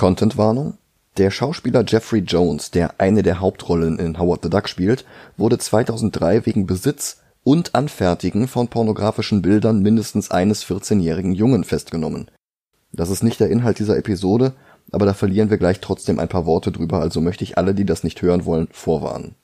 [0.00, 0.78] Contentwarnung.
[1.18, 5.04] Der Schauspieler Jeffrey Jones, der eine der Hauptrollen in Howard the Duck spielt,
[5.36, 12.30] wurde 2003 wegen Besitz und Anfertigen von pornografischen Bildern mindestens eines 14-jährigen Jungen festgenommen.
[12.92, 14.54] Das ist nicht der Inhalt dieser Episode,
[14.90, 17.84] aber da verlieren wir gleich trotzdem ein paar Worte drüber, also möchte ich alle, die
[17.84, 19.34] das nicht hören wollen, vorwarnen.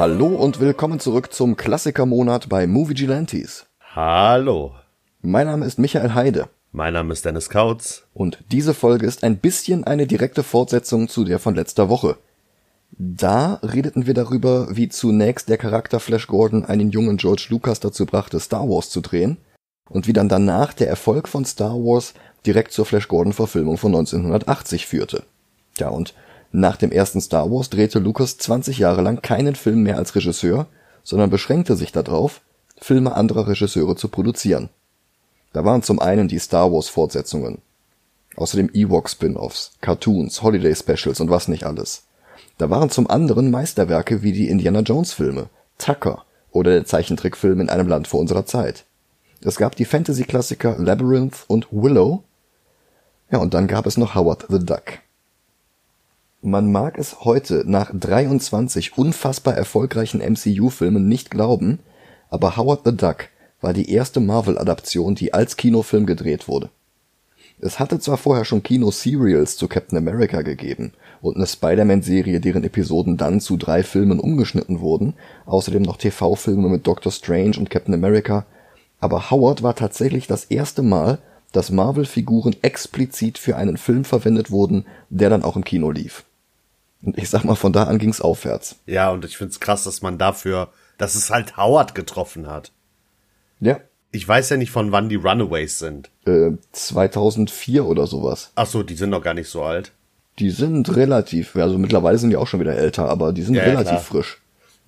[0.00, 3.66] Hallo und willkommen zurück zum Klassikermonat bei Movie Gilantes.
[3.94, 4.72] Hallo.
[5.20, 6.48] Mein Name ist Michael Heide.
[6.72, 8.04] Mein Name ist Dennis Kautz.
[8.14, 12.16] Und diese Folge ist ein bisschen eine direkte Fortsetzung zu der von letzter Woche.
[12.92, 18.06] Da redeten wir darüber, wie zunächst der Charakter Flash Gordon einen jungen George Lucas dazu
[18.06, 19.36] brachte, Star Wars zu drehen
[19.90, 22.14] und wie dann danach der Erfolg von Star Wars
[22.46, 25.24] direkt zur Flash Gordon Verfilmung von 1980 führte.
[25.76, 26.14] Ja, und
[26.52, 30.66] nach dem ersten Star Wars drehte Lucas 20 Jahre lang keinen Film mehr als Regisseur,
[31.04, 32.40] sondern beschränkte sich darauf,
[32.76, 34.68] Filme anderer Regisseure zu produzieren.
[35.52, 37.58] Da waren zum einen die Star Wars Fortsetzungen,
[38.36, 42.04] außerdem Ewok Spin-offs, Cartoons, Holiday Specials und was nicht alles.
[42.58, 47.70] Da waren zum anderen Meisterwerke wie die Indiana Jones Filme, Tucker oder der Zeichentrickfilm in
[47.70, 48.84] einem Land vor unserer Zeit.
[49.42, 52.22] Es gab die Fantasy-Klassiker Labyrinth und Willow.
[53.30, 54.98] Ja, und dann gab es noch Howard the Duck.
[56.42, 61.80] Man mag es heute nach 23 unfassbar erfolgreichen MCU-Filmen nicht glauben,
[62.30, 63.28] aber Howard the Duck
[63.60, 66.70] war die erste Marvel-Adaption, die als Kinofilm gedreht wurde.
[67.60, 73.18] Es hatte zwar vorher schon Kino-Serials zu Captain America gegeben und eine Spider-Man-Serie, deren Episoden
[73.18, 75.12] dann zu drei Filmen umgeschnitten wurden,
[75.44, 78.46] außerdem noch TV-Filme mit Doctor Strange und Captain America,
[78.98, 81.18] aber Howard war tatsächlich das erste Mal,
[81.52, 86.24] dass Marvel-Figuren explizit für einen Film verwendet wurden, der dann auch im Kino lief.
[87.02, 88.76] Und ich sag mal, von da an ging's aufwärts.
[88.86, 90.68] Ja, und ich find's krass, dass man dafür,
[90.98, 92.72] dass es halt Howard getroffen hat.
[93.60, 93.80] Ja.
[94.12, 96.10] Ich weiß ja nicht, von wann die Runaways sind.
[96.26, 98.50] Äh, 2004 oder sowas.
[98.56, 99.92] Ach so, die sind noch gar nicht so alt.
[100.38, 103.62] Die sind relativ, also mittlerweile sind die auch schon wieder älter, aber die sind Ja,
[103.62, 104.00] relativ klar.
[104.00, 104.40] frisch.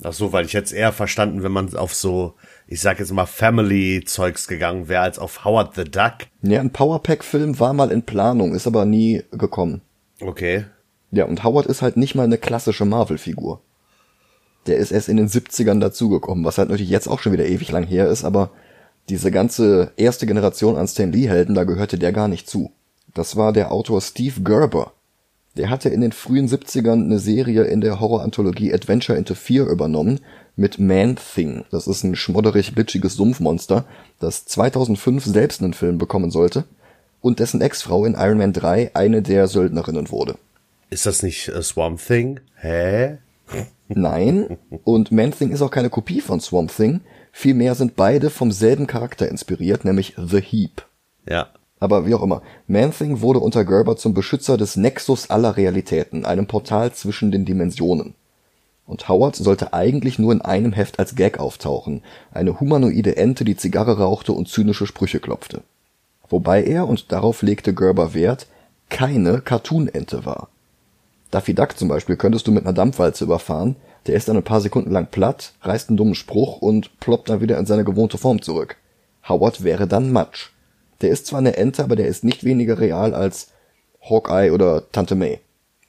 [0.04, 2.34] Ach so, weil ich jetzt eher verstanden, wenn man auf so,
[2.66, 6.14] ich sag jetzt mal Family-Zeugs gegangen wäre, als auf Howard the Duck.
[6.42, 9.82] Ja, ein Powerpack-Film war mal in Planung, ist aber nie gekommen.
[10.20, 10.64] Okay.
[11.12, 13.60] Ja, und Howard ist halt nicht mal eine klassische Marvel-Figur.
[14.66, 17.70] Der ist erst in den 70ern dazugekommen, was halt natürlich jetzt auch schon wieder ewig
[17.70, 18.50] lang her ist, aber
[19.08, 22.72] diese ganze erste Generation an Stan Lee-Helden, da gehörte der gar nicht zu.
[23.12, 24.92] Das war der Autor Steve Gerber.
[25.58, 30.20] Der hatte in den frühen 70ern eine Serie in der Horror-Anthologie Adventure into Fear übernommen
[30.56, 31.64] mit Man-Thing.
[31.70, 33.84] Das ist ein schmodderig glitschiges Sumpfmonster,
[34.18, 36.64] das 2005 selbst einen Film bekommen sollte
[37.20, 40.36] und dessen Ex-Frau in Iron Man 3 eine der Söldnerinnen wurde.
[40.92, 42.41] Ist das nicht äh, Swamp Thing?
[42.56, 43.16] Hä?
[43.88, 47.00] Nein, und Man-Thing ist auch keine Kopie von Swamp Thing,
[47.32, 50.86] vielmehr sind beide vom selben Charakter inspiriert, nämlich The Heap.
[51.26, 51.48] Ja.
[51.81, 56.47] Aber wie auch immer, Man-Thing wurde unter Gerber zum Beschützer des Nexus aller Realitäten, einem
[56.47, 58.14] Portal zwischen den Dimensionen.
[58.86, 62.02] Und Howard sollte eigentlich nur in einem Heft als Gag auftauchen,
[62.32, 65.62] eine humanoide Ente, die Zigarre rauchte und zynische Sprüche klopfte.
[66.28, 68.47] Wobei er, und darauf legte Gerber Wert,
[68.91, 70.51] keine Cartoon-Ente war.
[71.32, 73.75] Daffy Duck zum Beispiel könntest du mit einer Dampfwalze überfahren,
[74.06, 77.41] der ist dann ein paar Sekunden lang platt, reißt einen dummen Spruch und ploppt dann
[77.41, 78.76] wieder in seine gewohnte Form zurück.
[79.28, 80.50] Howard wäre dann Matsch.
[81.00, 83.48] Der ist zwar eine Ente, aber der ist nicht weniger real als
[84.00, 85.41] Hawkeye oder Tante May.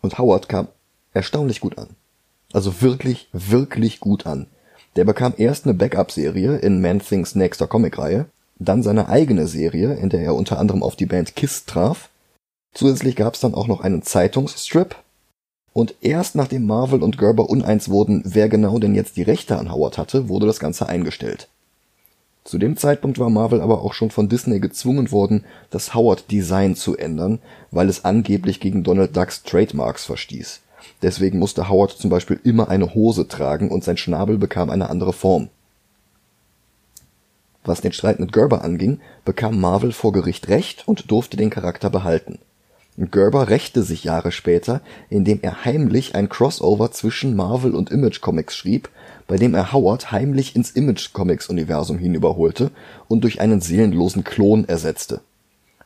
[0.01, 0.69] Und Howard kam
[1.13, 1.89] erstaunlich gut an.
[2.53, 4.47] Also wirklich, wirklich gut an.
[4.95, 8.27] Der bekam erst eine Backup-Serie in Man-Things nächster Comicreihe,
[8.59, 12.09] dann seine eigene Serie, in der er unter anderem auf die Band Kiss traf.
[12.73, 14.95] Zusätzlich gab's dann auch noch einen Zeitungsstrip.
[15.73, 19.71] Und erst nachdem Marvel und Gerber uneins wurden, wer genau denn jetzt die Rechte an
[19.71, 21.49] Howard hatte, wurde das Ganze eingestellt.
[22.43, 26.97] Zu dem Zeitpunkt war Marvel aber auch schon von Disney gezwungen worden, das Howard-Design zu
[26.97, 27.39] ändern,
[27.71, 30.61] weil es angeblich gegen Donald Ducks Trademarks verstieß.
[31.01, 35.13] Deswegen musste Howard zum Beispiel immer eine Hose tragen und sein Schnabel bekam eine andere
[35.13, 35.49] Form.
[37.63, 41.89] Was den Streit mit Gerber anging, bekam Marvel vor Gericht Recht und durfte den Charakter
[41.89, 42.39] behalten.
[42.97, 48.55] Gerber rächte sich Jahre später, indem er heimlich ein Crossover zwischen Marvel und Image Comics
[48.55, 48.89] schrieb,
[49.27, 52.69] bei dem er Howard heimlich ins Image Comics Universum hinüberholte
[53.07, 55.21] und durch einen seelenlosen Klon ersetzte.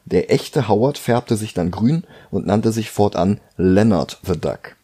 [0.04, 4.76] Der echte Howard färbte sich dann grün und nannte sich fortan Leonard the Duck.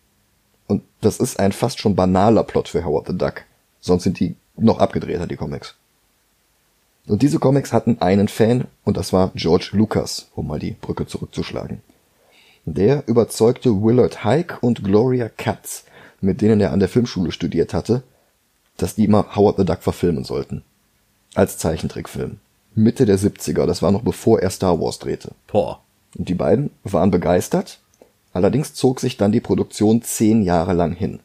[0.68, 3.44] Und das ist ein fast schon banaler Plot für Howard the Duck.
[3.82, 5.76] Sonst sind die noch abgedrehter, die Comics.
[7.08, 11.06] Und diese Comics hatten einen Fan, und das war George Lucas, um mal die Brücke
[11.06, 11.82] zurückzuschlagen.
[12.66, 15.84] Der überzeugte Willard Hike und Gloria Katz,
[16.22, 18.04] mit denen er an der Filmschule studiert hatte,
[18.78, 20.64] dass die mal Howard the Duck verfilmen sollten.
[21.36, 22.38] Als Zeichentrickfilm.
[22.76, 25.32] Mitte der 70er, das war noch bevor er Star Wars drehte.
[25.48, 25.82] Boah.
[26.18, 27.80] Und die beiden waren begeistert,
[28.32, 31.20] allerdings zog sich dann die Produktion zehn Jahre lang hin.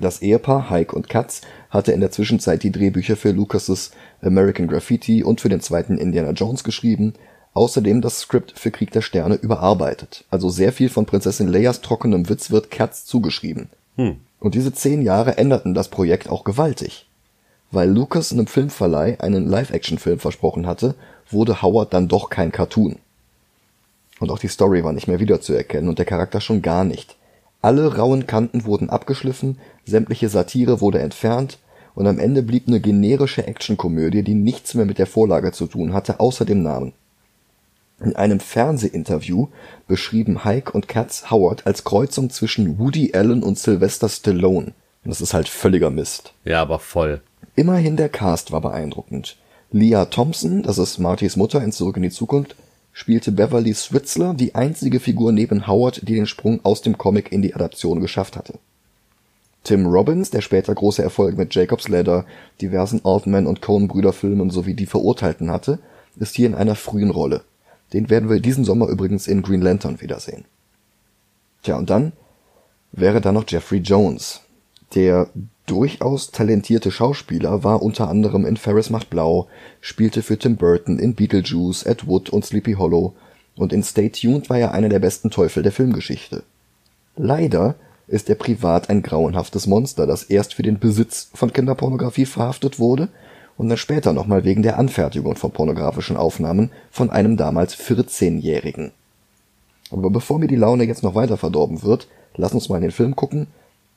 [0.00, 3.90] Das Ehepaar Hike und Katz hatte in der Zwischenzeit die Drehbücher für Lucas'
[4.22, 7.14] American Graffiti und für den zweiten Indiana Jones geschrieben,
[7.54, 10.24] außerdem das Skript für Krieg der Sterne überarbeitet.
[10.30, 13.68] Also sehr viel von Prinzessin Leias trockenem Witz wird Katz zugeschrieben.
[13.96, 14.16] Hm.
[14.40, 17.06] Und diese zehn Jahre änderten das Projekt auch gewaltig.
[17.70, 20.94] Weil Lucas einem Filmverleih einen Live-Action-Film versprochen hatte,
[21.30, 22.96] wurde Howard dann doch kein Cartoon.
[24.20, 27.16] Und auch die Story war nicht mehr wiederzuerkennen und der Charakter schon gar nicht.
[27.60, 31.58] Alle rauen Kanten wurden abgeschliffen, sämtliche Satire wurde entfernt
[31.94, 35.92] und am Ende blieb eine generische Actionkomödie, die nichts mehr mit der Vorlage zu tun
[35.92, 36.92] hatte, außer dem Namen.
[38.00, 39.48] In einem Fernsehinterview
[39.88, 44.72] beschrieben Hike und Katz Howard als Kreuzung zwischen Woody Allen und Sylvester Stallone.
[45.04, 46.32] Und das ist halt völliger Mist.
[46.44, 47.20] Ja, aber voll.
[47.56, 49.36] Immerhin der Cast war beeindruckend.
[49.72, 52.54] Leah Thompson, das ist Martys Mutter in Zurück in die Zukunft,
[52.92, 57.42] spielte Beverly Switzler, die einzige Figur neben Howard, die den Sprung aus dem Comic in
[57.42, 58.54] die Adaption geschafft hatte.
[59.64, 62.24] Tim Robbins, der später große Erfolge mit Jacob's Ladder,
[62.62, 65.80] diversen Altman und Coen-Brüder Filmen sowie Die Verurteilten hatte,
[66.16, 67.42] ist hier in einer frühen Rolle.
[67.92, 70.44] Den werden wir diesen Sommer übrigens in Green Lantern wiedersehen.
[71.62, 72.12] Tja, und dann
[72.92, 74.40] wäre da noch Jeffrey Jones.
[74.94, 75.28] Der
[75.66, 79.48] durchaus talentierte Schauspieler war unter anderem in Ferris macht blau,
[79.80, 83.14] spielte für Tim Burton in Beetlejuice, Ed Wood und Sleepy Hollow
[83.56, 86.42] und in Stay Tuned war er einer der besten Teufel der Filmgeschichte.
[87.16, 87.74] Leider
[88.06, 93.08] ist er privat ein grauenhaftes Monster, das erst für den Besitz von Kinderpornografie verhaftet wurde
[93.58, 98.92] und dann später nochmal wegen der Anfertigung von pornografischen Aufnahmen von einem damals 14-Jährigen.
[99.90, 102.92] Aber bevor mir die Laune jetzt noch weiter verdorben wird, lass uns mal in den
[102.92, 103.48] Film gucken.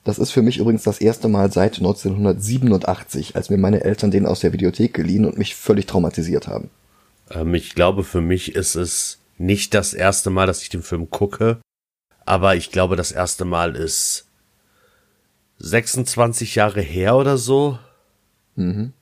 [0.04, 4.26] Das ist für mich übrigens das erste Mal seit 1987, als mir meine Eltern den
[4.26, 6.70] aus der Videothek geliehen und mich völlig traumatisiert haben.
[7.30, 11.08] Ähm, ich glaube, für mich ist es nicht das erste Mal, dass ich den Film
[11.08, 11.58] gucke,
[12.24, 14.26] aber ich glaube, das erste Mal ist
[15.58, 17.78] 26 Jahre her oder so.
[18.56, 18.92] Mhm.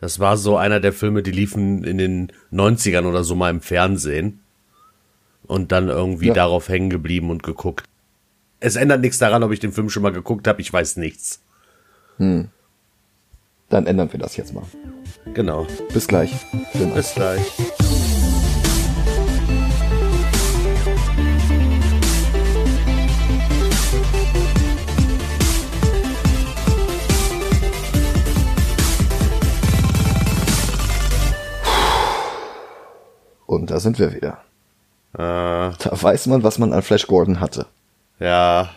[0.00, 3.60] Das war so einer der Filme, die liefen in den 90ern oder so mal im
[3.60, 4.40] Fernsehen.
[5.46, 6.34] Und dann irgendwie ja.
[6.34, 7.84] darauf hängen geblieben und geguckt.
[8.60, 11.40] Es ändert nichts daran, ob ich den Film schon mal geguckt habe, ich weiß nichts.
[12.18, 12.48] Hm.
[13.68, 14.64] Dann ändern wir das jetzt mal.
[15.34, 15.66] Genau.
[15.92, 16.32] Bis gleich.
[16.94, 17.42] Bis gleich.
[33.70, 34.38] Da sind wir wieder.
[35.14, 35.18] Äh,
[35.78, 37.66] Da weiß man, was man an Flash Gordon hatte.
[38.18, 38.70] ja,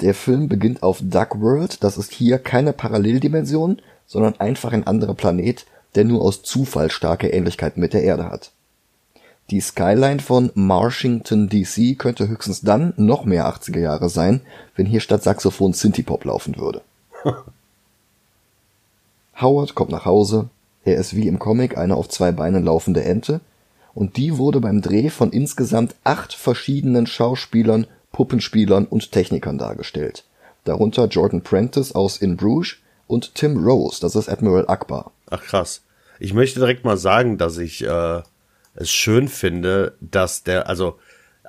[0.00, 1.82] Der Film beginnt auf Duck World.
[1.82, 7.28] Das ist hier keine Paralleldimension, sondern einfach ein anderer Planet, der nur aus Zufall starke
[7.28, 8.52] Ähnlichkeiten mit der Erde hat.
[9.50, 14.42] Die Skyline von Marshington DC könnte höchstens dann noch mehr 80er Jahre sein,
[14.76, 16.82] wenn hier statt Saxophon Synthie-Pop laufen würde.
[19.40, 20.48] Howard kommt nach Hause.
[20.84, 23.40] Er ist wie im Comic eine auf zwei Beinen laufende Ente
[23.94, 30.24] und die wurde beim Dreh von insgesamt acht verschiedenen Schauspielern, Puppenspielern und Technikern dargestellt.
[30.64, 32.76] Darunter Jordan Prentice aus In Bruges
[33.06, 35.12] und Tim Rose, das ist Admiral Akbar.
[35.30, 35.82] ach krass.
[36.20, 38.22] Ich möchte direkt mal sagen, dass ich äh,
[38.74, 40.98] es schön finde, dass der, also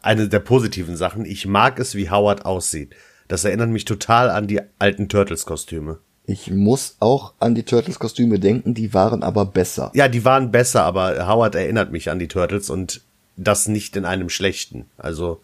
[0.01, 2.95] eine der positiven Sachen, ich mag es, wie Howard aussieht.
[3.27, 5.99] Das erinnert mich total an die alten Turtles-Kostüme.
[6.29, 9.89] Ich muss auch an die Turtles-Kostüme denken, die waren aber besser.
[9.95, 13.01] Ja, die waren besser, aber Howard erinnert mich an die Turtles und
[13.35, 14.85] das nicht in einem schlechten.
[14.99, 15.41] Also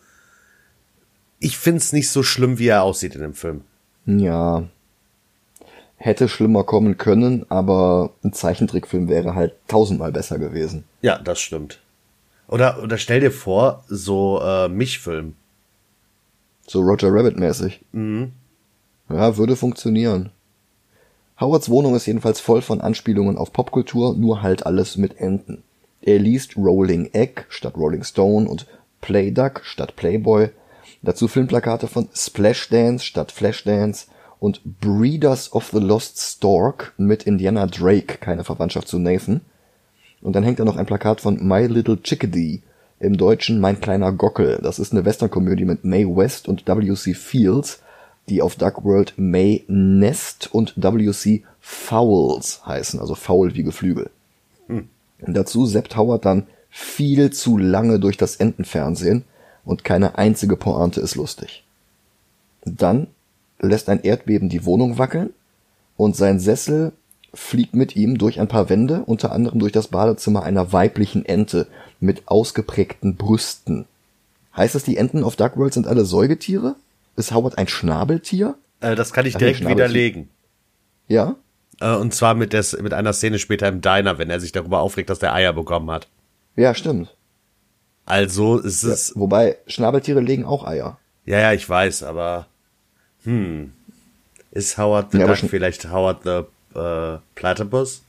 [1.40, 3.62] ich find's nicht so schlimm, wie er aussieht in dem Film.
[4.06, 4.66] Ja.
[5.98, 10.84] Hätte schlimmer kommen können, aber ein Zeichentrickfilm wäre halt tausendmal besser gewesen.
[11.02, 11.80] Ja, das stimmt.
[12.48, 15.34] Oder oder stell dir vor, so äh, Mischfilm.
[16.68, 17.80] So Roger Rabbit-mäßig.
[17.92, 18.34] Mhm.
[19.10, 20.30] Ja, würde funktionieren.
[21.40, 25.64] Howards Wohnung ist jedenfalls voll von Anspielungen auf Popkultur, nur halt alles mit Enten.
[26.02, 28.68] Er liest Rolling Egg statt Rolling Stone und
[29.02, 30.50] Playduck statt Playboy.
[31.02, 34.08] Dazu Filmplakate von Splashdance statt Flashdance
[34.40, 39.42] und Breeders of the Lost Stork mit Indiana Drake, keine Verwandtschaft zu Nathan.
[40.22, 42.62] Und dann hängt da noch ein Plakat von My Little Chickadee,
[43.00, 44.60] im Deutschen Mein kleiner Gockel.
[44.64, 47.14] Das ist eine Westernkomödie mit Mae West und W.C.
[47.14, 47.82] Fields,
[48.30, 51.44] die auf Duck World May Nest und W.C.
[51.62, 54.10] Fowls heißen, also faul wie Geflügel.
[55.20, 59.24] Dazu seppt Howard dann viel zu lange durch das Entenfernsehen
[59.64, 61.64] und keine einzige Pointe ist lustig.
[62.66, 63.08] Dann
[63.60, 65.32] lässt ein Erdbeben die Wohnung wackeln
[65.98, 66.92] und sein Sessel
[67.34, 71.68] fliegt mit ihm durch ein paar Wände, unter anderem durch das Badezimmer einer weiblichen Ente
[72.00, 73.86] mit ausgeprägten Brüsten.
[74.56, 76.76] Heißt es, die Enten auf Duckworld sind alle Säugetiere?
[77.16, 78.56] Ist Howard ein Schnabeltier?
[78.82, 80.30] Äh, das kann ich direkt Ach, widerlegen.
[81.08, 81.36] Ja?
[81.80, 84.80] Äh, und zwar mit, des, mit einer Szene später im Diner, wenn er sich darüber
[84.80, 86.08] aufregt, dass der Eier bekommen hat.
[86.56, 87.16] Ja, stimmt.
[88.06, 89.10] Also ist es.
[89.10, 91.00] Ja, wobei Schnabeltiere legen auch Eier.
[91.26, 92.48] Ja, ja, ich weiß, aber
[93.26, 93.74] hm.
[94.52, 98.04] Ist Howard the ja, Duck vielleicht Howard the äh, Platypus?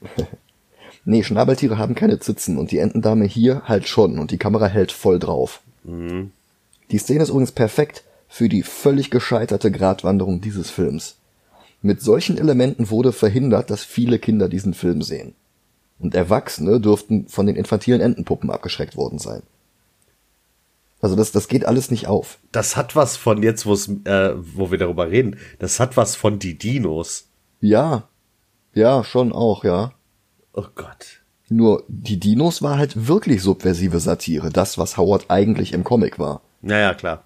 [1.04, 4.92] nee, Schnabeltiere haben keine Zitzen und die Entendame hier halt schon und die Kamera hält
[4.92, 5.60] voll drauf.
[5.82, 6.30] Mhm.
[6.90, 11.16] Die Szene ist übrigens perfekt für die völlig gescheiterte Gratwanderung dieses Films.
[11.82, 15.34] Mit solchen Elementen wurde verhindert, dass viele Kinder diesen Film sehen.
[15.98, 19.42] Und Erwachsene dürften von den infantilen Entenpuppen abgeschreckt worden sein.
[21.02, 22.38] Also das, das geht alles nicht auf.
[22.52, 25.36] Das hat was von jetzt, wo's, äh, wo wir darüber reden.
[25.58, 27.28] Das hat was von die Dinos.
[27.60, 28.08] Ja,
[28.74, 29.92] ja, schon auch, ja.
[30.52, 31.22] Oh Gott.
[31.48, 36.42] Nur die Dinos war halt wirklich subversive Satire, das was Howard eigentlich im Comic war.
[36.62, 37.24] Naja, klar.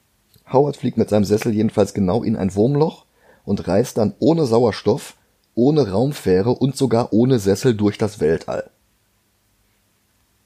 [0.52, 3.04] Howard fliegt mit seinem Sessel jedenfalls genau in ein Wurmloch
[3.44, 5.16] und reist dann ohne Sauerstoff,
[5.54, 8.70] ohne Raumfähre und sogar ohne Sessel durch das Weltall.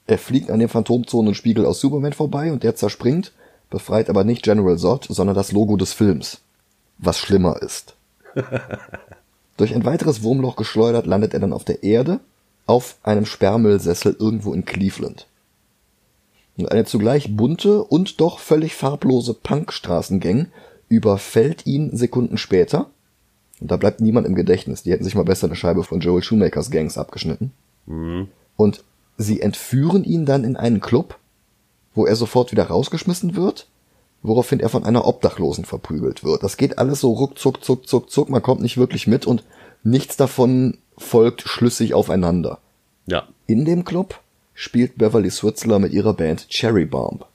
[0.07, 3.31] Er fliegt an dem Phantomzonenspiegel aus Superman vorbei und der zerspringt,
[3.69, 6.41] befreit aber nicht General Zod, sondern das Logo des Films.
[6.97, 7.95] Was schlimmer ist.
[9.57, 12.19] Durch ein weiteres Wurmloch geschleudert landet er dann auf der Erde,
[12.65, 15.27] auf einem Sperrmüllsessel irgendwo in Cleveland.
[16.59, 20.47] Und eine zugleich bunte und doch völlig farblose Punkstraßengang
[20.89, 22.89] überfällt ihn Sekunden später.
[23.61, 24.83] Und da bleibt niemand im Gedächtnis.
[24.83, 27.53] Die hätten sich mal besser eine Scheibe von Joel Shoemakers Gangs abgeschnitten.
[27.85, 28.27] Mhm.
[28.57, 28.83] Und
[29.17, 31.17] sie entführen ihn dann in einen Club,
[31.95, 33.67] wo er sofort wieder rausgeschmissen wird,
[34.21, 36.43] woraufhin er von einer Obdachlosen verprügelt wird.
[36.43, 39.45] Das geht alles so ruckzuck, zuck, zuck, zuck, man kommt nicht wirklich mit und
[39.83, 42.59] nichts davon folgt schlüssig aufeinander.
[43.05, 43.27] Ja.
[43.47, 44.19] In dem Club
[44.59, 47.25] spielt Beverly Switzler mit ihrer Band Cherry Bomb.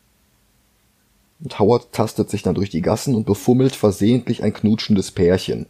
[1.40, 5.64] Und Howard tastet sich dann durch die Gassen und befummelt versehentlich ein knutschendes Pärchen.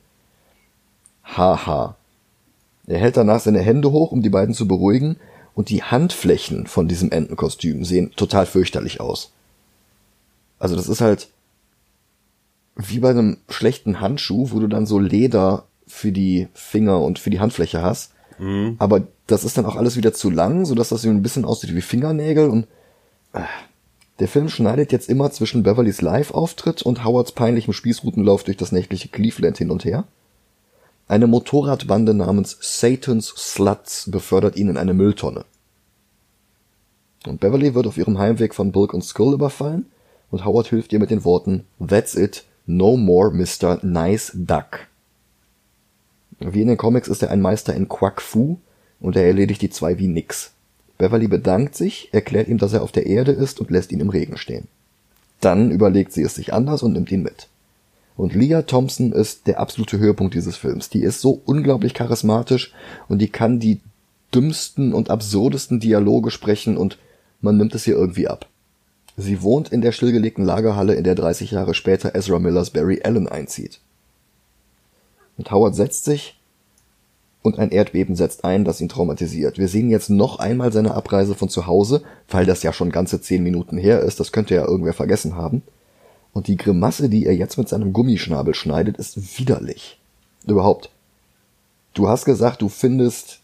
[1.23, 1.95] Haha.
[2.89, 5.15] Er hält danach seine Hände hoch, um die beiden zu beruhigen,
[5.55, 9.31] und die Handflächen von diesem Entenkostüm sehen total fürchterlich aus.
[10.59, 11.29] Also das ist halt
[12.75, 17.31] wie bei einem schlechten Handschuh, wo du dann so Leder für die Finger und für
[17.31, 18.13] die Handfläche hast.
[18.41, 18.75] Mhm.
[18.81, 21.81] Aber das ist dann auch alles wieder zu lang, sodass das ein bisschen aussieht wie
[21.81, 22.67] Fingernägel und
[23.33, 23.43] äh,
[24.21, 29.09] der Film schneidet jetzt immer zwischen Beverlys Live-Auftritt und Howards peinlichem Spießrutenlauf durch das nächtliche
[29.09, 30.05] Cleveland hin und her.
[31.09, 35.45] Eine Motorradbande namens Satan's Sluts befördert ihn in eine Mülltonne.
[37.27, 39.87] Und Beverly wird auf ihrem Heimweg von Bulk und Skull überfallen
[40.31, 43.81] und Howard hilft ihr mit den Worten That's it, no more Mr.
[43.83, 44.87] Nice Duck.
[46.39, 48.59] Wie in den Comics ist er ein Meister in Quack Fu
[49.05, 50.53] und er erledigt die zwei wie nix.
[50.97, 54.09] Beverly bedankt sich, erklärt ihm, dass er auf der Erde ist und lässt ihn im
[54.09, 54.67] Regen stehen.
[55.43, 57.49] Dann überlegt sie es sich anders und nimmt ihn mit.
[58.17, 60.89] Und Leah Thompson ist der absolute Höhepunkt dieses Films.
[60.89, 62.73] Die ist so unglaublich charismatisch
[63.07, 63.81] und die kann die
[64.35, 66.97] dümmsten und absurdesten Dialoge sprechen und
[67.43, 68.49] man nimmt es ihr irgendwie ab.
[69.19, 73.29] Sie wohnt in der stillgelegten Lagerhalle, in der 30 Jahre später Ezra Millers Barry Allen
[73.29, 73.81] einzieht.
[75.37, 76.39] Und Howard setzt sich
[77.45, 79.59] und ein Erdbeben setzt ein, das ihn traumatisiert.
[79.59, 83.21] Wir sehen jetzt noch einmal seine Abreise von zu Hause, weil das ja schon ganze
[83.21, 85.63] zehn Minuten her ist, das könnte ja irgendwer vergessen haben.
[86.33, 90.01] Und die Grimasse, die er jetzt mit seinem Gummischnabel schneidet, ist widerlich.
[90.47, 90.89] Überhaupt.
[91.93, 93.41] Du hast gesagt, du findest,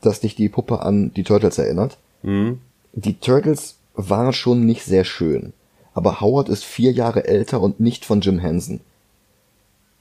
[0.00, 1.98] dass dich die Puppe an die Turtles erinnert.
[2.22, 2.62] Mhm.
[2.94, 5.52] Die Turtles waren schon nicht sehr schön.
[5.92, 8.80] Aber Howard ist vier Jahre älter und nicht von Jim Henson.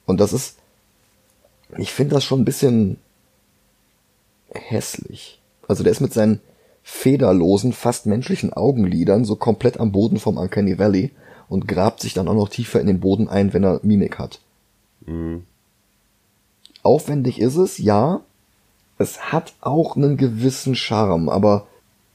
[0.05, 0.55] Und das ist,
[1.77, 2.97] ich finde das schon ein bisschen
[4.53, 5.39] hässlich.
[5.67, 6.39] Also der ist mit seinen
[6.83, 11.11] federlosen, fast menschlichen Augenlidern so komplett am Boden vom Uncanny Valley
[11.47, 14.39] und grabt sich dann auch noch tiefer in den Boden ein, wenn er Mimik hat.
[15.05, 15.43] Mhm.
[16.83, 18.21] Aufwendig ist es, ja.
[18.97, 21.67] Es hat auch einen gewissen Charme, aber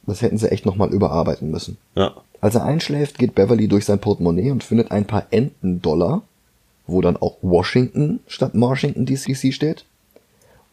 [0.07, 1.79] das hätten sie echt nochmal überarbeiten müssen.
[1.95, 2.15] Ja.
[2.41, 6.23] Als er einschläft, geht Beverly durch sein Portemonnaie und findet ein paar Enten-Dollar,
[6.87, 9.87] wo dann auch Washington statt Washington DCC steht.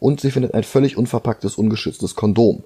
[0.02, 2.64] Und sie findet ein völlig unverpacktes, ungeschütztes Kondom.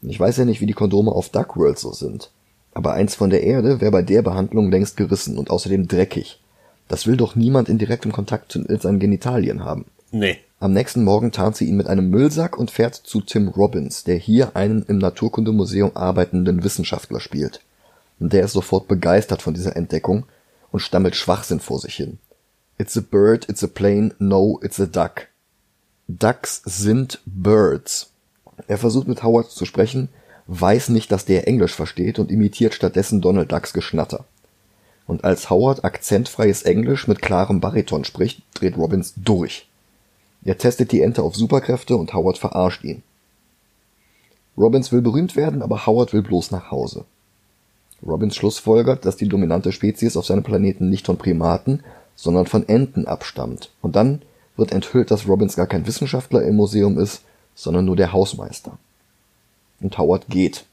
[0.00, 2.30] Ich weiß ja nicht, wie die Kondome auf Duckworld so sind.
[2.72, 6.40] Aber eins von der Erde wäre bei der Behandlung längst gerissen und außerdem dreckig.
[6.88, 9.84] Das will doch niemand in direktem Kontakt mit seinen Genitalien haben.
[10.12, 10.38] Nee.
[10.58, 14.16] Am nächsten Morgen tarnt sie ihn mit einem Müllsack und fährt zu Tim Robbins, der
[14.16, 17.60] hier einen im Naturkundemuseum arbeitenden Wissenschaftler spielt.
[18.18, 20.24] Und der ist sofort begeistert von dieser Entdeckung
[20.72, 22.16] und stammelt Schwachsinn vor sich hin.
[22.78, 25.28] It's a bird, it's a plane, no, it's a duck.
[26.08, 28.10] Ducks sind Birds.
[28.68, 30.08] Er versucht mit Howard zu sprechen,
[30.46, 34.24] weiß nicht, dass der Englisch versteht und imitiert stattdessen Donald Ducks Geschnatter.
[35.08, 39.68] Und als Howard akzentfreies Englisch mit klarem Bariton spricht, dreht Robbins durch.
[40.44, 43.02] Er testet die Ente auf Superkräfte und Howard verarscht ihn.
[44.56, 47.04] Robbins will berühmt werden, aber Howard will bloß nach Hause.
[48.06, 51.82] Robbins schlussfolgert, dass die dominante Spezies auf seinem Planeten nicht von Primaten,
[52.14, 53.72] sondern von Enten abstammt.
[53.82, 54.22] Und dann
[54.56, 57.22] wird enthüllt, dass Robbins gar kein Wissenschaftler im Museum ist,
[57.54, 58.78] sondern nur der Hausmeister.
[59.80, 60.64] Und Howard geht.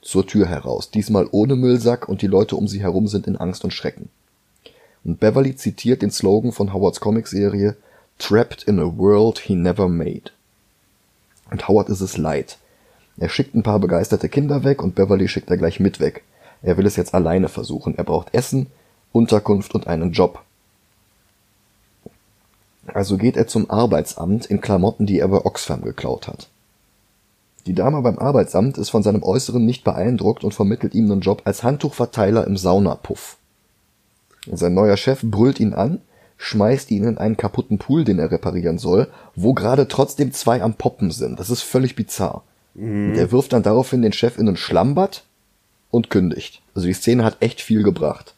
[0.00, 3.62] Zur Tür heraus, diesmal ohne Müllsack und die Leute um sie herum sind in Angst
[3.62, 4.08] und Schrecken.
[5.04, 7.76] Und Beverly zitiert den Slogan von Howards Comicserie
[8.18, 10.30] Trapped in a World He Never Made.
[11.50, 12.58] Und Howard ist es leid.
[13.18, 16.24] Er schickt ein paar begeisterte Kinder weg und Beverly schickt er gleich mit weg.
[16.62, 17.96] Er will es jetzt alleine versuchen.
[17.96, 18.68] Er braucht Essen,
[19.12, 20.42] Unterkunft und einen Job.
[22.86, 26.48] Also geht er zum Arbeitsamt in Klamotten, die er bei Oxfam geklaut hat.
[27.66, 31.42] Die Dame beim Arbeitsamt ist von seinem Äußeren nicht beeindruckt und vermittelt ihm einen Job
[31.44, 33.36] als Handtuchverteiler im Saunapuff.
[34.50, 36.00] Sein neuer Chef brüllt ihn an,
[36.38, 40.74] schmeißt ihn in einen kaputten Pool, den er reparieren soll, wo gerade trotzdem zwei am
[40.74, 41.38] Poppen sind.
[41.38, 42.42] Das ist völlig bizarr.
[42.74, 43.14] Mhm.
[43.14, 45.22] Der wirft dann daraufhin den Chef in ein Schlammbad
[45.92, 46.62] und kündigt.
[46.74, 48.34] Also die Szene hat echt viel gebracht.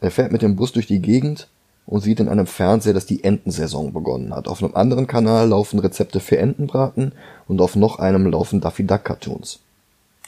[0.00, 1.48] Er fährt mit dem Bus durch die Gegend
[1.90, 4.46] und sieht in einem Fernseher, dass die Entensaison begonnen hat.
[4.46, 7.10] Auf einem anderen Kanal laufen Rezepte für Entenbraten
[7.48, 9.58] und auf noch einem laufen Daffy Duck Cartoons.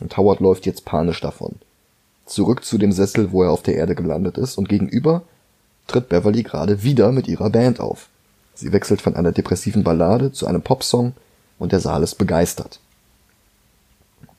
[0.00, 1.54] Und Howard läuft jetzt panisch davon.
[2.26, 5.22] Zurück zu dem Sessel, wo er auf der Erde gelandet ist und gegenüber
[5.86, 8.08] tritt Beverly gerade wieder mit ihrer Band auf.
[8.54, 11.12] Sie wechselt von einer depressiven Ballade zu einem Popsong
[11.60, 12.80] und der Saal ist begeistert.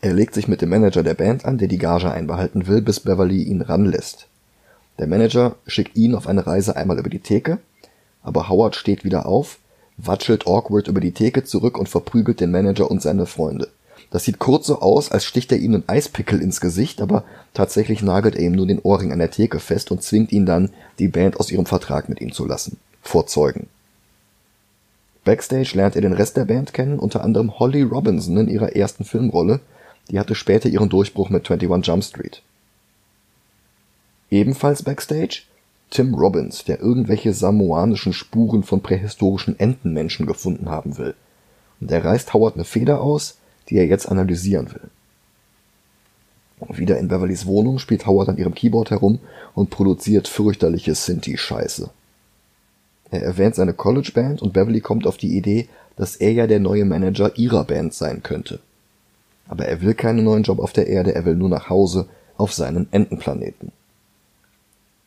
[0.02, 3.00] Er legt sich mit dem Manager der Band an, der die Gage einbehalten will, bis
[3.00, 4.28] Beverly ihn ranlässt.
[5.00, 7.60] Der Manager schickt ihn auf eine Reise einmal über die Theke,
[8.22, 9.60] aber Howard steht wieder auf,
[9.98, 13.70] watschelt awkward über die Theke zurück und verprügelt den Manager und seine Freunde.
[14.12, 17.24] Das sieht kurz so aus, als sticht er ihm einen Eispickel ins Gesicht, aber
[17.56, 20.70] tatsächlich nagelt er ihm nur den Ohrring an der Theke fest und zwingt ihn dann,
[21.00, 22.78] die Band aus ihrem Vertrag mit ihm zu lassen.
[23.02, 23.68] Vor Zeugen.
[25.24, 29.04] Backstage lernt er den Rest der Band kennen, unter anderem Holly Robinson in ihrer ersten
[29.04, 29.62] Filmrolle.
[30.12, 32.44] Die hatte später ihren Durchbruch mit 21 Jump Street.
[34.34, 35.44] Ebenfalls backstage
[35.92, 41.14] Tim Robbins, der irgendwelche samoanischen Spuren von prähistorischen Entenmenschen gefunden haben will.
[41.80, 43.38] Und er reißt Howard eine Feder aus,
[43.70, 44.90] die er jetzt analysieren will.
[46.76, 49.20] Wieder in Beverlys Wohnung spielt Howard an ihrem Keyboard herum
[49.54, 51.92] und produziert fürchterliche Sinti-Scheiße.
[53.12, 56.86] Er erwähnt seine College-Band und Beverly kommt auf die Idee, dass er ja der neue
[56.86, 58.58] Manager ihrer Band sein könnte.
[59.48, 62.52] Aber er will keinen neuen Job auf der Erde, er will nur nach Hause auf
[62.52, 63.72] seinen Entenplaneten.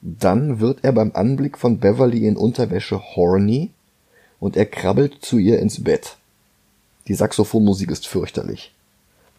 [0.00, 3.70] Dann wird er beim Anblick von Beverly in Unterwäsche horny
[4.38, 6.16] und er krabbelt zu ihr ins Bett.
[7.08, 8.72] Die Saxophonmusik ist fürchterlich.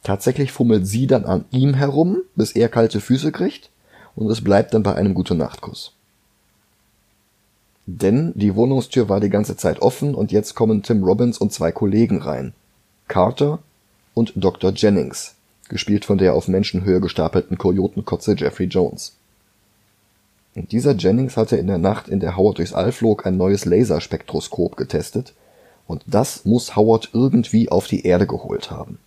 [0.04, 3.70] Tatsächlich fummelt sie dann an ihm herum, bis er kalte Füße kriegt
[4.16, 5.94] und es bleibt dann bei einem Gute-Nacht-Kuss.
[7.86, 11.72] Denn die Wohnungstür war die ganze Zeit offen und jetzt kommen Tim Robbins und zwei
[11.72, 12.54] Kollegen rein.
[13.08, 13.60] Carter
[14.14, 14.74] und Dr.
[14.74, 15.36] Jennings,
[15.70, 19.16] gespielt von der auf Menschenhöhe gestapelten Kojotenkotze Jeffrey Jones.
[20.58, 23.66] Und dieser Jennings hatte in der Nacht, in der Howard durchs All flog, ein neues
[23.66, 25.36] Laserspektroskop getestet,
[25.86, 28.98] und das muss Howard irgendwie auf die Erde geholt haben.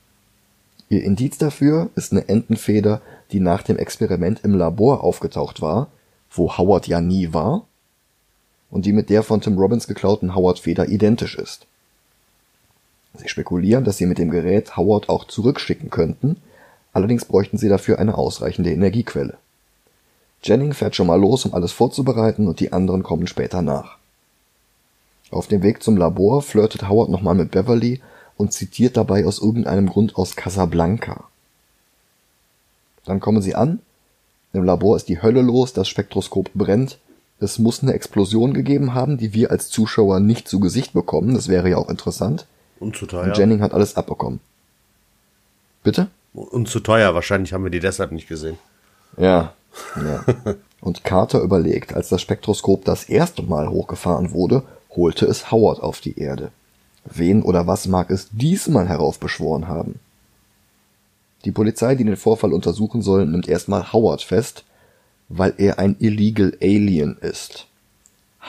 [0.91, 5.89] Ihr Indiz dafür ist eine Entenfeder, die nach dem Experiment im Labor aufgetaucht war,
[6.31, 7.67] wo Howard ja nie war,
[8.71, 11.67] und die mit der von Tim Robbins geklauten Howard-Feder identisch ist.
[13.17, 16.37] Sie spekulieren, dass sie mit dem Gerät Howard auch zurückschicken könnten,
[16.93, 19.37] allerdings bräuchten sie dafür eine ausreichende Energiequelle.
[20.43, 23.97] Jennings fährt schon mal los, um alles vorzubereiten, und die anderen kommen später nach.
[25.31, 28.01] Auf dem Weg zum Labor flirtet Howard nochmal mit Beverly
[28.37, 31.25] und zitiert dabei aus irgendeinem Grund aus Casablanca.
[33.05, 33.81] Dann kommen sie an.
[34.53, 36.99] Im Labor ist die Hölle los, das Spektroskop brennt.
[37.39, 41.35] Es muss eine Explosion gegeben haben, die wir als Zuschauer nicht zu Gesicht bekommen.
[41.35, 42.47] Das wäre ja auch interessant.
[42.81, 43.25] Und zu teuer.
[43.25, 44.41] Und Jennings hat alles abbekommen.
[45.83, 46.09] Bitte?
[46.35, 47.15] Und zu teuer.
[47.15, 48.59] Wahrscheinlich haben wir die deshalb nicht gesehen.
[49.17, 49.55] Ja,
[49.97, 50.25] ja.
[50.81, 54.63] Und Carter überlegt, als das Spektroskop das erste Mal hochgefahren wurde,
[54.97, 56.51] holte es Howard auf die Erde.
[57.05, 60.01] Wen oder was mag es diesmal heraufbeschworen haben?
[61.45, 64.65] Die Polizei, die den Vorfall untersuchen soll, nimmt erstmal Howard fest,
[65.29, 67.67] weil er ein Illegal Alien ist.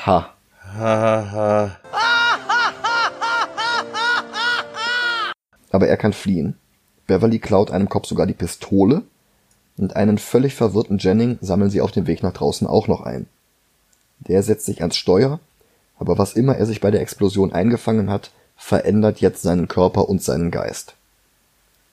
[0.06, 0.34] Ha.
[0.74, 1.78] Ha ha ha.
[5.72, 6.58] Aber er kann fliehen.
[7.08, 9.04] Beverly klaut einem Kopf sogar die Pistole
[9.78, 13.28] und einen völlig verwirrten Jennings sammeln sie auf dem Weg nach draußen auch noch ein.
[14.20, 15.40] Der setzt sich ans Steuer,
[15.98, 20.22] aber was immer er sich bei der Explosion eingefangen hat, verändert jetzt seinen Körper und
[20.22, 20.96] seinen Geist.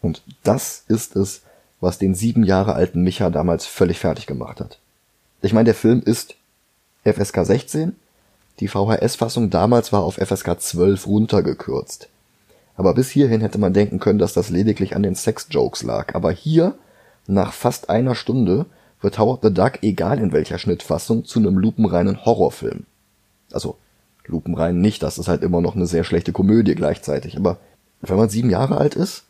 [0.03, 1.43] Und das ist es,
[1.81, 4.79] was den sieben Jahre alten Micha damals völlig fertig gemacht hat.
[5.41, 6.35] Ich meine, der Film ist
[7.05, 7.97] FSK 16,
[8.61, 12.09] die VHS-Fassung damals war auf FSK 12 runtergekürzt.
[12.77, 16.15] Aber bis hierhin hätte man denken können, dass das lediglich an den Sex-Jokes lag.
[16.15, 16.75] Aber hier,
[17.29, 18.67] nach fast einer Stunde,
[19.01, 22.87] wird Howard the Duck, egal in welcher Schnittfassung, zu einem lupenreinen Horrorfilm.
[23.53, 23.77] Also,
[24.27, 27.37] lupenrein nicht, das ist halt immer noch eine sehr schlechte Komödie gleichzeitig.
[27.37, 27.59] Aber
[28.01, 29.25] wenn man sieben Jahre alt ist,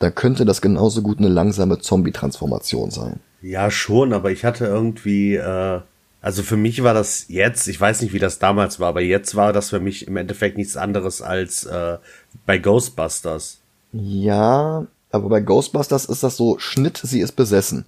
[0.00, 3.20] da könnte das genauso gut eine langsame Zombie-Transformation sein.
[3.42, 5.80] Ja, schon, aber ich hatte irgendwie, äh,
[6.22, 9.34] also für mich war das jetzt, ich weiß nicht, wie das damals war, aber jetzt
[9.34, 11.98] war das für mich im Endeffekt nichts anderes als äh,
[12.46, 13.60] bei Ghostbusters.
[13.92, 17.84] Ja, aber bei Ghostbusters ist das so, Schnitt, sie ist besessen.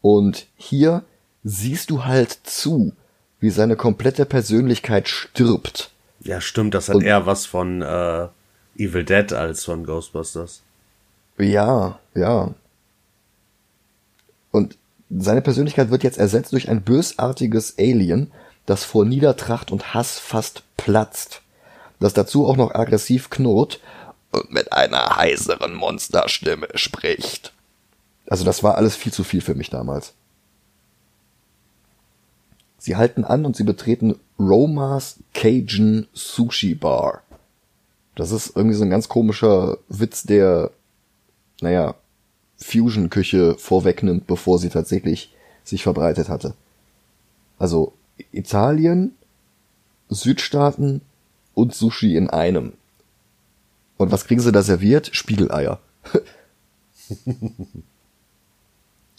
[0.00, 1.04] Und hier
[1.44, 2.92] siehst du halt zu,
[3.38, 5.90] wie seine komplette Persönlichkeit stirbt.
[6.20, 8.28] Ja, stimmt, das hat Und eher was von äh,
[8.76, 10.62] Evil Dead als von Ghostbusters.
[11.38, 12.54] Ja, ja.
[14.50, 14.76] Und
[15.10, 18.30] seine Persönlichkeit wird jetzt ersetzt durch ein bösartiges Alien,
[18.66, 21.42] das vor Niedertracht und Hass fast platzt.
[21.98, 23.80] Das dazu auch noch aggressiv knurrt
[24.32, 27.52] und mit einer heiseren Monsterstimme spricht.
[28.26, 30.14] Also das war alles viel zu viel für mich damals.
[32.78, 37.22] Sie halten an und sie betreten Romas Cajun Sushi Bar.
[38.14, 40.70] Das ist irgendwie so ein ganz komischer Witz, der,
[41.60, 41.94] naja,
[42.58, 46.54] Fusion-Küche vorwegnimmt, bevor sie tatsächlich sich verbreitet hatte.
[47.58, 47.92] Also
[48.32, 49.14] Italien,
[50.08, 51.02] Südstaaten
[51.54, 52.72] und Sushi in einem.
[54.00, 55.10] Und was kriegen sie da serviert?
[55.12, 55.78] Spiegeleier.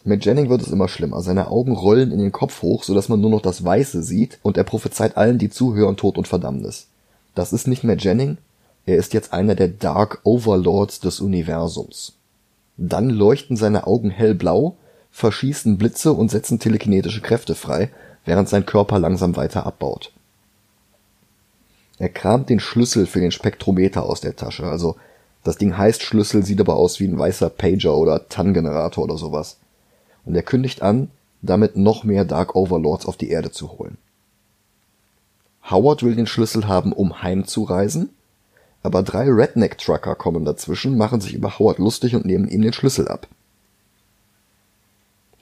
[0.03, 1.21] Mit Jennings wird es immer schlimmer.
[1.21, 4.57] Seine Augen rollen in den Kopf hoch, sodass man nur noch das Weiße sieht, und
[4.57, 6.87] er prophezeit allen, die zuhören, Tod und Verdammnis.
[7.35, 8.39] Das ist nicht mehr Jennings,
[8.87, 12.13] er ist jetzt einer der Dark Overlords des Universums.
[12.75, 14.77] Dann leuchten seine Augen hellblau,
[15.11, 17.91] verschießen Blitze und setzen telekinetische Kräfte frei,
[18.25, 20.11] während sein Körper langsam weiter abbaut.
[22.01, 24.95] Er kramt den Schlüssel für den Spektrometer aus der Tasche, also
[25.43, 29.59] das Ding heißt Schlüssel, sieht aber aus wie ein weißer Pager oder TAN-Generator oder sowas.
[30.25, 31.11] Und er kündigt an,
[31.43, 33.99] damit noch mehr Dark Overlords auf die Erde zu holen.
[35.69, 38.09] Howard will den Schlüssel haben, um heimzureisen,
[38.81, 43.09] aber drei Redneck-Trucker kommen dazwischen, machen sich über Howard lustig und nehmen ihm den Schlüssel
[43.09, 43.27] ab.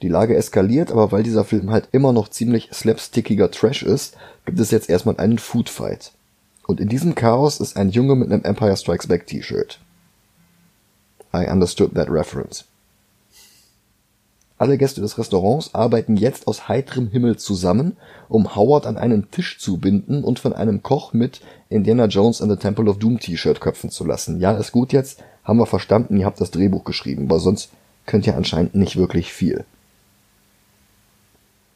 [0.02, 4.60] Die Lage eskaliert, aber weil dieser Film halt immer noch ziemlich slapstickiger Trash ist, gibt
[4.60, 6.12] es jetzt erstmal einen Foodfight.
[6.70, 9.80] Und in diesem Chaos ist ein Junge mit einem Empire Strikes Back T-Shirt.
[11.34, 12.64] I understood that reference.
[14.56, 17.96] Alle Gäste des Restaurants arbeiten jetzt aus heiterem Himmel zusammen,
[18.28, 22.52] um Howard an einen Tisch zu binden und von einem Koch mit Indiana Jones and
[22.52, 24.38] the Temple of Doom T-Shirt köpfen zu lassen.
[24.38, 27.70] Ja, ist gut jetzt, haben wir verstanden, ihr habt das Drehbuch geschrieben, aber sonst
[28.06, 29.64] könnt ihr anscheinend nicht wirklich viel.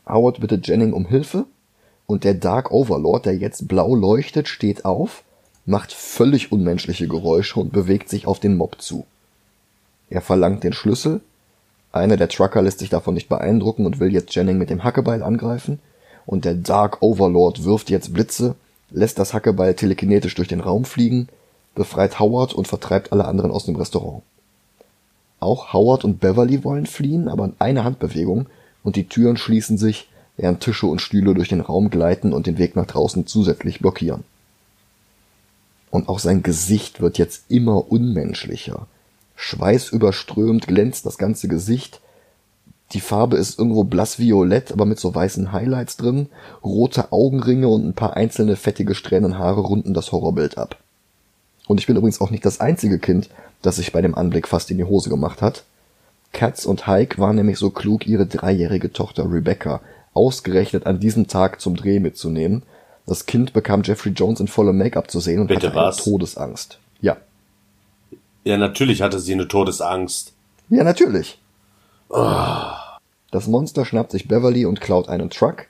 [0.06, 1.46] Howard bittet Jennings um Hilfe
[2.06, 5.22] und der Dark Overlord, der jetzt blau leuchtet, steht auf,
[5.66, 9.06] macht völlig unmenschliche Geräusche und bewegt sich auf den Mob zu.
[10.10, 11.20] Er verlangt den Schlüssel,
[11.92, 15.22] einer der Trucker lässt sich davon nicht beeindrucken und will jetzt Jennings mit dem Hackebeil
[15.22, 15.78] angreifen,
[16.26, 18.56] und der Dark Overlord wirft jetzt Blitze,
[18.90, 21.28] lässt das Hackebeil telekinetisch durch den Raum fliegen,
[21.74, 24.22] befreit Howard und vertreibt alle anderen aus dem Restaurant.
[25.40, 28.46] Auch Howard und Beverly wollen fliehen, aber eine Handbewegung
[28.82, 32.58] und die Türen schließen sich, während Tische und Stühle durch den Raum gleiten und den
[32.58, 34.24] Weg nach draußen zusätzlich blockieren.
[35.90, 38.86] Und auch sein Gesicht wird jetzt immer unmenschlicher.
[39.36, 42.00] Schweißüberströmt glänzt das ganze Gesicht.
[42.92, 46.28] Die Farbe ist irgendwo blassviolett, aber mit so weißen Highlights drin.
[46.64, 50.78] Rote Augenringe und ein paar einzelne fettige Strähnen Haare runden das Horrorbild ab.
[51.66, 53.30] Und ich bin übrigens auch nicht das einzige Kind,
[53.62, 55.64] das sich bei dem Anblick fast in die Hose gemacht hat.
[56.32, 59.80] Katz und Heike waren nämlich so klug, ihre dreijährige Tochter Rebecca
[60.14, 62.62] ausgerechnet an diesem Tag zum Dreh mitzunehmen.
[63.06, 65.96] Das Kind bekam Jeffrey Jones in vollem Make-up zu sehen und Bitte hatte was?
[65.98, 66.78] Todesangst.
[67.00, 67.18] Ja,
[68.44, 70.32] ja, natürlich hatte sie eine Todesangst.
[70.68, 71.38] Ja, natürlich.
[72.10, 72.72] Oh.
[73.30, 75.66] Das Monster schnappt sich Beverly und klaut einen Truck.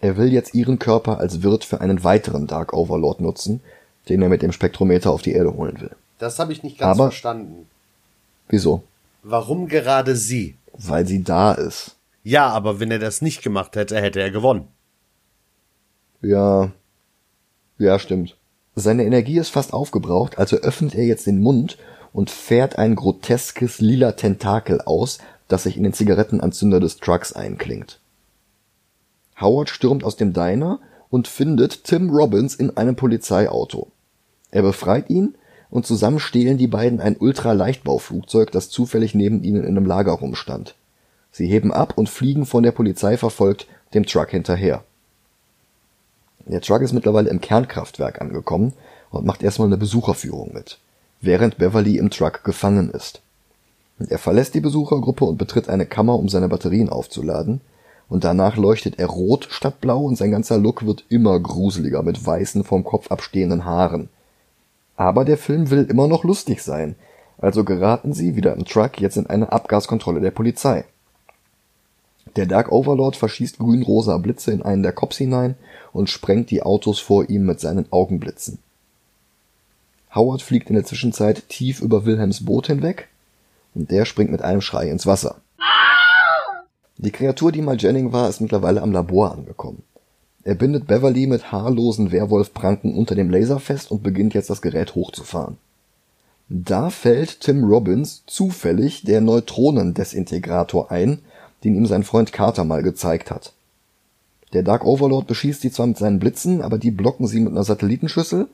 [0.00, 3.60] Er will jetzt ihren Körper als Wirt für einen weiteren Dark Overlord nutzen,
[4.08, 5.92] den er mit dem Spektrometer auf die Erde holen will.
[6.18, 7.66] Das habe ich nicht ganz Aber verstanden.
[8.48, 8.82] Wieso?
[9.22, 10.56] Warum gerade sie?
[10.72, 11.94] Weil sie da ist.
[12.22, 14.68] Ja, aber wenn er das nicht gemacht hätte, hätte er gewonnen.
[16.20, 16.70] Ja.
[17.78, 18.36] Ja, stimmt.
[18.74, 21.78] Seine Energie ist fast aufgebraucht, also öffnet er jetzt den Mund
[22.12, 28.00] und fährt ein groteskes lila Tentakel aus, das sich in den Zigarettenanzünder des Trucks einklingt.
[29.40, 30.80] Howard stürmt aus dem Diner
[31.10, 33.90] und findet Tim Robbins in einem Polizeiauto.
[34.50, 35.34] Er befreit ihn
[35.68, 40.76] und zusammen stehlen die beiden ein Ultraleichtbauflugzeug, das zufällig neben ihnen in einem Lager rumstand.
[41.32, 44.84] Sie heben ab und fliegen von der Polizei verfolgt dem Truck hinterher.
[46.46, 48.74] Der Truck ist mittlerweile im Kernkraftwerk angekommen
[49.10, 50.78] und macht erstmal eine Besucherführung mit,
[51.20, 53.22] während Beverly im Truck gefangen ist.
[54.08, 57.60] Er verlässt die Besuchergruppe und betritt eine Kammer, um seine Batterien aufzuladen,
[58.08, 62.24] und danach leuchtet er rot statt blau und sein ganzer Look wird immer gruseliger mit
[62.26, 64.10] weißen vom Kopf abstehenden Haaren.
[64.96, 66.96] Aber der Film will immer noch lustig sein,
[67.38, 70.84] also geraten sie wieder im Truck jetzt in eine Abgaskontrolle der Polizei.
[72.36, 75.56] Der Dark Overlord verschießt grün-rosa Blitze in einen der Cops hinein
[75.92, 78.58] und sprengt die Autos vor ihm mit seinen Augenblitzen.
[80.14, 83.08] Howard fliegt in der Zwischenzeit tief über Wilhelms Boot hinweg
[83.74, 85.36] und der springt mit einem Schrei ins Wasser.
[86.98, 89.82] Die Kreatur, die mal Jennings war, ist mittlerweile am Labor angekommen.
[90.44, 94.94] Er bindet Beverly mit haarlosen Werwolfpranken unter dem Laser fest und beginnt jetzt das Gerät
[94.94, 95.56] hochzufahren.
[96.48, 101.20] Da fällt Tim Robbins zufällig der Neutronendesintegrator ein,
[101.64, 103.52] den ihm sein Freund Carter mal gezeigt hat.
[104.52, 107.64] Der Dark Overlord beschießt sie zwar mit seinen Blitzen, aber die blocken sie mit einer
[107.64, 108.48] Satellitenschüssel.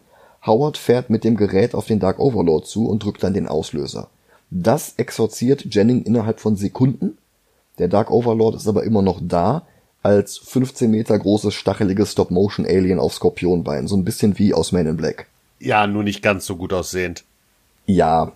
[0.46, 4.08] Howard fährt mit dem Gerät auf den Dark Overlord zu und drückt dann den Auslöser.
[4.50, 7.18] Das exorziert Jennings innerhalb von Sekunden.
[7.78, 9.62] Der Dark Overlord ist aber immer noch da,
[10.02, 14.96] als 15 Meter großes stacheliges Stop-Motion-Alien auf Skorpionbein, so ein bisschen wie aus Men in
[14.96, 15.26] Black.
[15.58, 17.24] Ja, nur nicht ganz so gut aussehend.
[17.86, 18.32] Ja,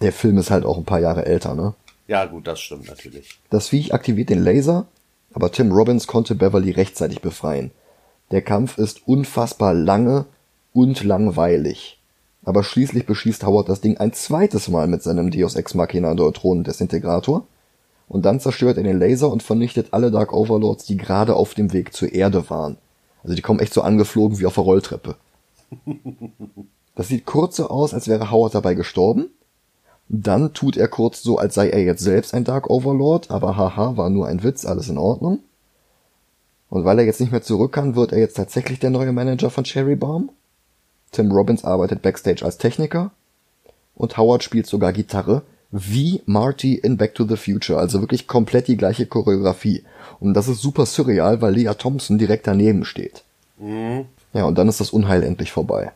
[0.00, 1.74] der Film ist halt auch ein paar Jahre älter, ne?
[2.06, 3.38] Ja, gut, das stimmt natürlich.
[3.50, 4.86] Das Viech aktiviert den Laser,
[5.32, 7.70] aber Tim Robbins konnte Beverly rechtzeitig befreien.
[8.30, 10.26] Der Kampf ist unfassbar lange
[10.72, 12.00] und langweilig.
[12.44, 17.46] Aber schließlich beschießt Howard das Ding ein zweites Mal mit seinem Deus Ex Machina Neutronendesintegrator
[18.08, 21.72] und dann zerstört er den Laser und vernichtet alle Dark Overlords, die gerade auf dem
[21.72, 22.76] Weg zur Erde waren.
[23.22, 25.16] Also die kommen echt so angeflogen wie auf der Rolltreppe.
[26.96, 29.26] Das sieht kurz so aus, als wäre Howard dabei gestorben.
[30.08, 33.96] Dann tut er kurz so, als sei er jetzt selbst ein Dark Overlord, aber haha,
[33.96, 35.40] war nur ein Witz, alles in Ordnung.
[36.68, 39.50] Und weil er jetzt nicht mehr zurück kann, wird er jetzt tatsächlich der neue Manager
[39.50, 40.32] von Cherry Bomb.
[41.12, 43.12] Tim Robbins arbeitet backstage als Techniker.
[43.94, 48.68] Und Howard spielt sogar Gitarre, wie Marty in Back to the Future, also wirklich komplett
[48.68, 49.84] die gleiche Choreografie.
[50.20, 53.22] Und das ist super surreal, weil Leah Thompson direkt daneben steht.
[53.58, 54.06] Mhm.
[54.32, 55.92] Ja, und dann ist das Unheil endlich vorbei.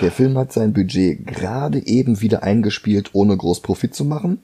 [0.00, 4.40] Der Film hat sein Budget gerade eben wieder eingespielt, ohne groß Profit zu machen.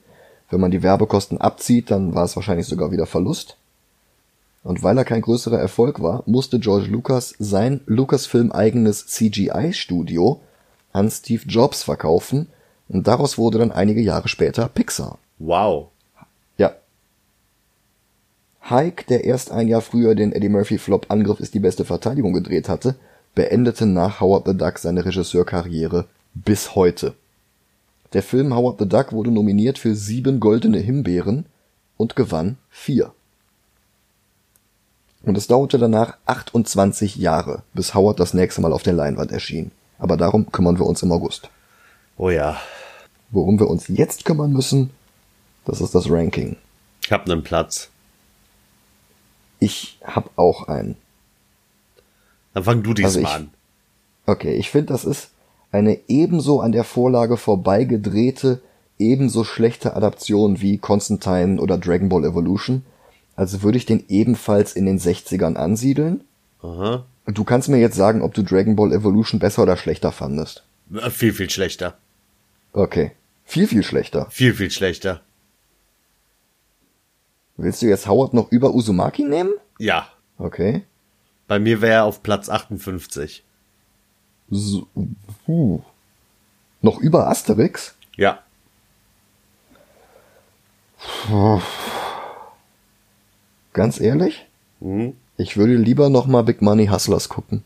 [0.49, 3.57] Wenn man die Werbekosten abzieht, dann war es wahrscheinlich sogar wieder Verlust.
[4.63, 10.41] Und weil er kein größerer Erfolg war, musste George Lucas sein Lucasfilm eigenes CGI-Studio
[10.91, 12.47] an Steve Jobs verkaufen,
[12.87, 15.17] und daraus wurde dann einige Jahre später Pixar.
[15.39, 15.87] Wow.
[16.57, 16.75] Ja.
[18.61, 22.33] Hike, der erst ein Jahr früher den Eddie Murphy Flop Angriff ist die beste Verteidigung
[22.33, 22.95] gedreht hatte,
[23.35, 27.13] beendete nach Howard the Duck seine Regisseurkarriere bis heute.
[28.13, 31.45] Der Film Howard the Duck wurde nominiert für sieben goldene Himbeeren
[31.97, 33.13] und gewann vier.
[35.23, 39.71] Und es dauerte danach 28 Jahre, bis Howard das nächste Mal auf der Leinwand erschien.
[39.97, 41.49] Aber darum kümmern wir uns im August.
[42.17, 42.57] Oh ja.
[43.31, 44.91] Worum wir uns jetzt kümmern müssen,
[45.65, 46.57] das ist das Ranking.
[47.01, 47.89] Ich hab nen Platz.
[49.59, 50.95] Ich hab auch einen.
[52.55, 53.49] Dann fang du diesmal also an.
[54.25, 55.29] Okay, ich finde, das ist
[55.71, 58.61] eine ebenso an der Vorlage vorbeigedrehte,
[58.97, 62.83] ebenso schlechte Adaption wie Constantine oder Dragon Ball Evolution.
[63.35, 66.21] Also würde ich den ebenfalls in den 60ern ansiedeln.
[66.61, 67.03] Aha.
[67.25, 70.63] Du kannst mir jetzt sagen, ob du Dragon Ball Evolution besser oder schlechter fandest.
[71.09, 71.97] Viel, viel schlechter.
[72.71, 73.11] Okay.
[73.43, 74.27] Viel, viel schlechter.
[74.29, 75.19] Viel, viel schlechter.
[77.57, 79.51] Willst du jetzt Howard noch über Uzumaki nehmen?
[79.77, 80.07] Ja.
[80.37, 80.83] Okay.
[81.47, 83.43] Bei mir wäre er auf Platz 58.
[84.49, 84.87] So,
[85.47, 85.81] uh.
[86.81, 87.95] Noch über Asterix?
[88.15, 88.39] Ja.
[93.73, 94.45] Ganz ehrlich?
[94.79, 95.15] Mhm.
[95.37, 97.63] Ich würde lieber noch mal Big Money Hustlers gucken.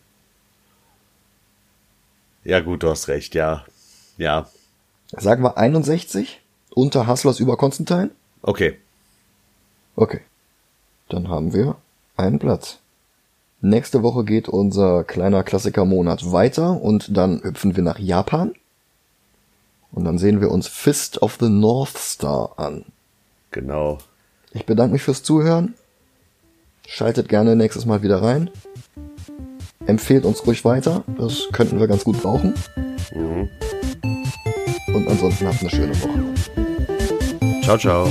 [2.44, 3.66] Ja gut, du hast recht, ja.
[4.18, 4.48] Ja.
[5.12, 8.12] Sagen wir 61 unter Hustlers über Konstantin?
[8.42, 8.80] Okay.
[9.96, 10.22] Okay.
[11.10, 11.76] Dann haben wir
[12.16, 12.80] einen Platz.
[13.62, 18.54] Nächste Woche geht unser kleiner Klassikermonat weiter und dann hüpfen wir nach Japan.
[19.92, 22.86] Und dann sehen wir uns Fist of the North Star an.
[23.52, 23.98] Genau.
[24.52, 25.74] Ich bedanke mich fürs Zuhören.
[26.88, 28.50] Schaltet gerne nächstes Mal wieder rein.
[29.86, 31.04] empfehlt uns ruhig weiter.
[31.18, 32.54] Das könnten wir ganz gut brauchen.
[33.14, 33.50] Mhm.
[34.94, 37.62] Und ansonsten habt eine schöne Woche.
[37.64, 38.10] Ciao, ciao.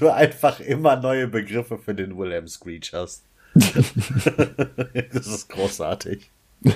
[0.00, 3.24] Du einfach immer neue Begriffe für den William Screech hast.
[3.54, 6.30] das ist großartig.